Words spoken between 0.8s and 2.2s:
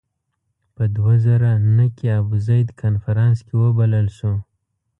دوه زره نهه کې